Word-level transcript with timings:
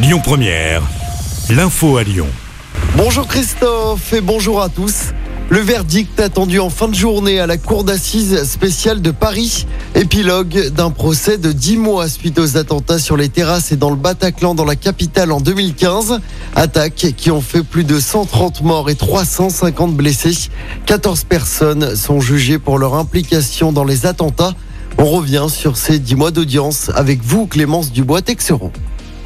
Lyon 0.00 0.20
Première, 0.22 0.80
l'info 1.50 1.96
à 1.96 2.04
Lyon. 2.04 2.28
Bonjour 2.96 3.26
Christophe 3.26 4.12
et 4.12 4.20
bonjour 4.20 4.62
à 4.62 4.68
tous. 4.68 5.06
Le 5.50 5.58
verdict 5.58 6.20
attendu 6.20 6.60
en 6.60 6.70
fin 6.70 6.86
de 6.86 6.94
journée 6.94 7.40
à 7.40 7.48
la 7.48 7.56
Cour 7.56 7.82
d'assises 7.82 8.44
spéciale 8.44 9.02
de 9.02 9.10
Paris. 9.10 9.66
Épilogue 9.96 10.68
d'un 10.68 10.90
procès 10.90 11.36
de 11.36 11.50
10 11.50 11.78
mois 11.78 12.08
suite 12.08 12.38
aux 12.38 12.56
attentats 12.56 13.00
sur 13.00 13.16
les 13.16 13.28
terrasses 13.28 13.72
et 13.72 13.76
dans 13.76 13.90
le 13.90 13.96
Bataclan 13.96 14.54
dans 14.54 14.64
la 14.64 14.76
capitale 14.76 15.32
en 15.32 15.40
2015. 15.40 16.20
Attaques 16.54 17.14
qui 17.16 17.32
ont 17.32 17.40
fait 17.40 17.64
plus 17.64 17.82
de 17.82 17.98
130 17.98 18.62
morts 18.62 18.90
et 18.90 18.94
350 18.94 19.96
blessés. 19.96 20.48
14 20.86 21.24
personnes 21.24 21.96
sont 21.96 22.20
jugées 22.20 22.60
pour 22.60 22.78
leur 22.78 22.94
implication 22.94 23.72
dans 23.72 23.84
les 23.84 24.06
attentats. 24.06 24.54
On 24.96 25.06
revient 25.06 25.46
sur 25.48 25.76
ces 25.76 25.98
10 25.98 26.14
mois 26.14 26.30
d'audience 26.30 26.88
avec 26.94 27.20
vous, 27.24 27.48
Clémence 27.48 27.90
Dubois-Texeron. 27.90 28.70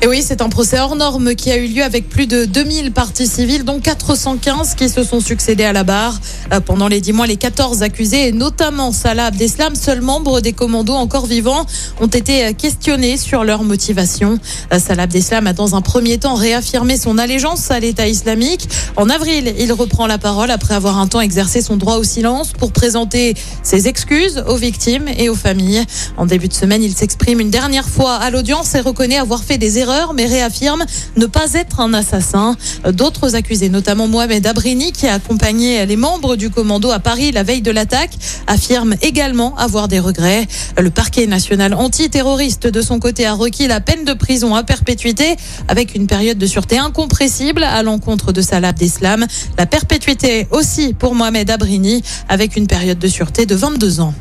Et 0.04 0.08
oui, 0.08 0.20
c'est 0.20 0.42
un 0.42 0.48
procès 0.48 0.80
hors 0.80 0.96
norme 0.96 1.36
qui 1.36 1.52
a 1.52 1.56
eu 1.56 1.68
lieu 1.68 1.84
avec 1.84 2.08
plus 2.08 2.26
de 2.26 2.44
2000 2.44 2.90
parties 2.90 3.28
civiles, 3.28 3.62
dont 3.62 3.78
415 3.78 4.74
qui 4.74 4.88
se 4.88 5.04
sont 5.04 5.20
succédés 5.20 5.62
à 5.62 5.72
la 5.72 5.84
barre. 5.84 6.18
Euh, 6.52 6.58
pendant 6.58 6.88
les 6.88 7.00
10 7.00 7.12
mois, 7.12 7.28
les 7.28 7.36
14 7.36 7.84
accusés, 7.84 8.26
et 8.26 8.32
notamment 8.32 8.90
Salah 8.90 9.26
Abdeslam, 9.26 9.76
seul 9.76 10.00
membre 10.00 10.40
des 10.40 10.54
commandos 10.54 10.94
encore 10.94 11.26
vivants, 11.26 11.66
ont 12.00 12.08
été 12.08 12.46
euh, 12.46 12.52
questionnés 12.52 13.16
sur 13.16 13.44
leur 13.44 13.62
motivation. 13.62 14.40
Euh, 14.72 14.80
Salah 14.80 15.04
Abdeslam 15.04 15.46
a 15.46 15.52
dans 15.52 15.76
un 15.76 15.82
premier 15.82 16.18
temps 16.18 16.34
réaffirmé 16.34 16.96
son 16.96 17.16
allégeance 17.16 17.70
à 17.70 17.78
l'État 17.78 18.08
islamique. 18.08 18.68
En 18.96 19.08
avril, 19.08 19.54
il 19.56 19.72
reprend 19.72 20.08
la 20.08 20.18
parole 20.18 20.50
après 20.50 20.74
avoir 20.74 20.98
un 20.98 21.06
temps 21.06 21.20
exercé 21.20 21.62
son 21.62 21.76
droit 21.76 21.98
au 21.98 22.02
silence 22.02 22.54
pour 22.54 22.72
présenter 22.72 23.34
ses 23.62 23.86
excuses 23.86 24.42
aux 24.48 24.56
victimes 24.56 25.06
et 25.16 25.28
aux 25.28 25.36
familles. 25.36 25.84
En 26.16 26.26
début 26.26 26.48
de 26.48 26.54
semaine, 26.54 26.82
il 26.82 26.92
s'exprime 26.92 27.38
une 27.38 27.50
dernière 27.50 27.88
fois 27.88 28.16
à 28.16 28.30
l'audience 28.30 28.74
et 28.74 28.80
reconnaît 28.80 29.18
avoir 29.18 29.44
fait 29.44 29.58
des 29.58 29.78
erreurs 29.78 29.91
mais 30.14 30.26
réaffirme 30.26 30.84
ne 31.16 31.26
pas 31.26 31.52
être 31.54 31.80
un 31.80 31.94
assassin. 31.94 32.56
D'autres 32.92 33.34
accusés, 33.34 33.68
notamment 33.68 34.08
Mohamed 34.08 34.46
Abrini, 34.46 34.92
qui 34.92 35.06
a 35.06 35.14
accompagné 35.14 35.84
les 35.86 35.96
membres 35.96 36.36
du 36.36 36.50
commando 36.50 36.90
à 36.90 36.98
Paris 36.98 37.32
la 37.32 37.42
veille 37.42 37.62
de 37.62 37.70
l'attaque, 37.70 38.12
affirment 38.46 38.94
également 39.02 39.56
avoir 39.56 39.88
des 39.88 40.00
regrets. 40.00 40.46
Le 40.78 40.90
parquet 40.90 41.26
national 41.26 41.74
antiterroriste, 41.74 42.66
de 42.66 42.82
son 42.82 42.98
côté, 42.98 43.26
a 43.26 43.34
requis 43.34 43.66
la 43.66 43.80
peine 43.80 44.04
de 44.04 44.12
prison 44.12 44.54
à 44.54 44.62
perpétuité 44.62 45.36
avec 45.68 45.94
une 45.94 46.06
période 46.06 46.38
de 46.38 46.46
sûreté 46.46 46.78
incompressible 46.78 47.62
à 47.62 47.82
l'encontre 47.82 48.32
de 48.32 48.40
Salah 48.40 48.68
Abdeslam. 48.68 49.26
La 49.58 49.66
perpétuité 49.66 50.46
aussi 50.50 50.94
pour 50.94 51.14
Mohamed 51.14 51.50
Abrini 51.50 52.02
avec 52.28 52.56
une 52.56 52.66
période 52.66 52.98
de 52.98 53.08
sûreté 53.08 53.46
de 53.46 53.54
22 53.54 54.00
ans. 54.00 54.14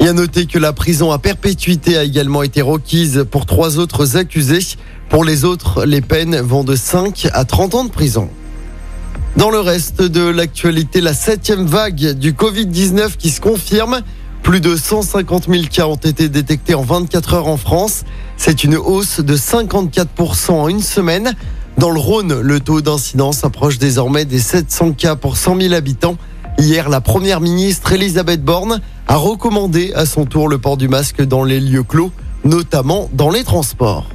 Et 0.00 0.08
à 0.08 0.12
noter 0.12 0.46
que 0.46 0.58
la 0.58 0.72
prison 0.72 1.12
à 1.12 1.18
perpétuité 1.18 1.96
a 1.96 2.04
également 2.04 2.42
été 2.42 2.60
requise 2.62 3.24
pour 3.30 3.46
trois 3.46 3.78
autres 3.78 4.16
accusés. 4.16 4.76
Pour 5.08 5.24
les 5.24 5.44
autres, 5.44 5.84
les 5.84 6.00
peines 6.00 6.36
vont 6.40 6.64
de 6.64 6.74
5 6.74 7.28
à 7.32 7.44
30 7.44 7.74
ans 7.74 7.84
de 7.84 7.90
prison. 7.90 8.28
Dans 9.36 9.50
le 9.50 9.60
reste 9.60 10.02
de 10.02 10.28
l'actualité, 10.28 11.00
la 11.00 11.14
septième 11.14 11.64
vague 11.64 12.12
du 12.18 12.32
Covid-19 12.32 13.16
qui 13.16 13.30
se 13.30 13.40
confirme. 13.40 14.00
Plus 14.42 14.60
de 14.60 14.76
150 14.76 15.48
000 15.48 15.64
cas 15.70 15.86
ont 15.86 15.94
été 15.94 16.28
détectés 16.28 16.74
en 16.74 16.82
24 16.82 17.34
heures 17.34 17.46
en 17.46 17.56
France. 17.56 18.02
C'est 18.36 18.64
une 18.64 18.76
hausse 18.76 19.20
de 19.20 19.36
54% 19.36 20.50
en 20.50 20.68
une 20.68 20.82
semaine. 20.82 21.34
Dans 21.78 21.90
le 21.90 21.98
Rhône, 22.00 22.40
le 22.40 22.60
taux 22.60 22.80
d'incidence 22.80 23.44
approche 23.44 23.78
désormais 23.78 24.24
des 24.24 24.40
700 24.40 24.92
cas 24.92 25.16
pour 25.16 25.36
100 25.36 25.60
000 25.60 25.74
habitants. 25.74 26.16
Hier, 26.58 26.88
la 26.88 27.00
première 27.00 27.40
ministre 27.40 27.92
Elisabeth 27.92 28.44
Borne 28.44 28.80
a 29.08 29.16
recommandé 29.16 29.92
à 29.94 30.06
son 30.06 30.26
tour 30.26 30.48
le 30.48 30.58
port 30.58 30.76
du 30.76 30.88
masque 30.88 31.22
dans 31.22 31.44
les 31.44 31.60
lieux 31.60 31.82
clos, 31.82 32.12
notamment 32.44 33.08
dans 33.12 33.30
les 33.30 33.42
transports. 33.42 34.08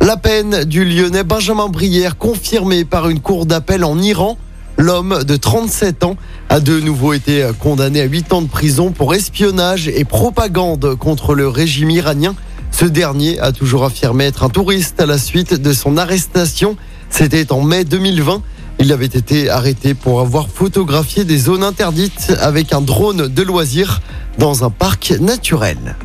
La 0.00 0.16
peine 0.16 0.64
du 0.64 0.84
Lyonnais 0.84 1.24
Benjamin 1.24 1.68
Brière 1.68 2.18
confirmée 2.18 2.84
par 2.84 3.08
une 3.08 3.20
cour 3.20 3.46
d'appel 3.46 3.84
en 3.84 3.98
Iran. 3.98 4.36
L'homme 4.76 5.22
de 5.22 5.36
37 5.36 6.04
ans 6.04 6.16
a 6.48 6.60
de 6.60 6.80
nouveau 6.80 7.12
été 7.12 7.48
condamné 7.60 8.02
à 8.02 8.04
8 8.04 8.32
ans 8.32 8.42
de 8.42 8.48
prison 8.48 8.90
pour 8.90 9.14
espionnage 9.14 9.88
et 9.88 10.04
propagande 10.04 10.96
contre 10.96 11.34
le 11.34 11.48
régime 11.48 11.90
iranien. 11.90 12.34
Ce 12.72 12.84
dernier 12.84 13.38
a 13.38 13.52
toujours 13.52 13.84
affirmé 13.84 14.24
être 14.24 14.42
un 14.42 14.48
touriste 14.48 15.00
à 15.00 15.06
la 15.06 15.16
suite 15.16 15.54
de 15.54 15.72
son 15.72 15.96
arrestation. 15.96 16.76
C'était 17.08 17.52
en 17.52 17.62
mai 17.62 17.84
2020. 17.84 18.42
Il 18.84 18.92
avait 18.92 19.06
été 19.06 19.48
arrêté 19.48 19.94
pour 19.94 20.20
avoir 20.20 20.46
photographié 20.46 21.24
des 21.24 21.38
zones 21.38 21.64
interdites 21.64 22.34
avec 22.42 22.74
un 22.74 22.82
drone 22.82 23.28
de 23.28 23.42
loisirs 23.42 24.02
dans 24.36 24.62
un 24.62 24.68
parc 24.68 25.12
naturel. 25.20 25.96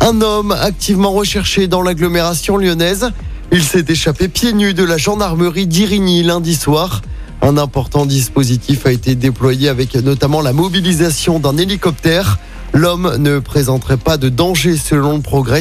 Un 0.00 0.20
homme 0.20 0.50
activement 0.50 1.12
recherché 1.12 1.68
dans 1.68 1.80
l'agglomération 1.80 2.56
lyonnaise. 2.56 3.12
Il 3.52 3.62
s'est 3.62 3.84
échappé 3.86 4.26
pieds 4.26 4.52
nus 4.52 4.74
de 4.74 4.82
la 4.82 4.96
gendarmerie 4.96 5.68
d'Irigny 5.68 6.24
lundi 6.24 6.56
soir. 6.56 7.02
Un 7.40 7.56
important 7.56 8.04
dispositif 8.04 8.84
a 8.86 8.90
été 8.90 9.14
déployé 9.14 9.68
avec 9.68 9.94
notamment 9.94 10.40
la 10.40 10.52
mobilisation 10.52 11.38
d'un 11.38 11.56
hélicoptère. 11.56 12.40
L'homme 12.72 13.14
ne 13.18 13.38
présenterait 13.38 13.96
pas 13.96 14.16
de 14.16 14.28
danger 14.28 14.76
selon 14.76 15.14
le 15.14 15.22
progrès. 15.22 15.60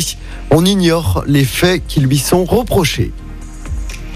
On 0.50 0.66
ignore 0.66 1.24
les 1.28 1.46
faits 1.46 1.84
qui 1.88 2.00
lui 2.00 2.18
sont 2.18 2.46
reprochés. 2.46 3.14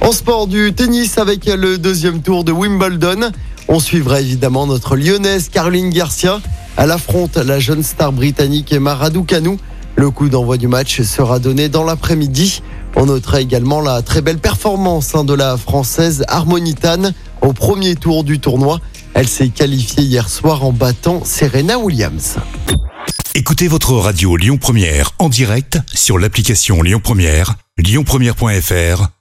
En 0.01 0.11
sport 0.13 0.47
du 0.47 0.73
tennis 0.73 1.19
avec 1.19 1.45
le 1.45 1.77
deuxième 1.77 2.23
tour 2.23 2.43
de 2.43 2.51
Wimbledon, 2.51 3.31
on 3.67 3.79
suivra 3.79 4.19
évidemment 4.19 4.65
notre 4.65 4.95
lyonnaise 4.95 5.49
Caroline 5.49 5.91
Garcia. 5.91 6.41
Elle 6.75 6.89
affronte 6.89 7.37
la 7.37 7.59
jeune 7.59 7.83
star 7.83 8.11
britannique 8.11 8.73
Emma 8.73 8.95
Raducanu. 8.95 9.57
Le 9.95 10.09
coup 10.09 10.27
d'envoi 10.27 10.57
du 10.57 10.67
match 10.67 11.01
sera 11.03 11.37
donné 11.37 11.69
dans 11.69 11.83
l'après-midi. 11.83 12.63
On 12.95 13.05
notera 13.05 13.41
également 13.41 13.79
la 13.79 14.01
très 14.01 14.21
belle 14.21 14.39
performance 14.39 15.13
hein, 15.13 15.23
de 15.23 15.35
la 15.35 15.55
française 15.55 16.25
Harmonitane 16.27 17.13
au 17.41 17.53
premier 17.53 17.95
tour 17.95 18.23
du 18.23 18.39
tournoi. 18.39 18.79
Elle 19.13 19.27
s'est 19.27 19.49
qualifiée 19.49 20.03
hier 20.03 20.29
soir 20.29 20.65
en 20.65 20.71
battant 20.71 21.21
Serena 21.23 21.77
Williams. 21.77 22.37
Écoutez 23.35 23.67
votre 23.67 23.93
radio 23.93 24.35
Lyon 24.35 24.57
Première 24.57 25.11
en 25.19 25.29
direct 25.29 25.77
sur 25.93 26.17
l'application 26.17 26.81
Lyon 26.81 27.01
Première, 27.03 27.55
lyonpremière.fr 27.77 29.20